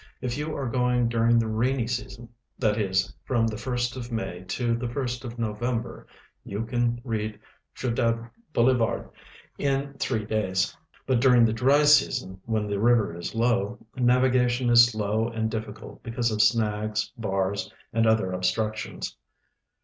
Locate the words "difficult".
15.51-16.01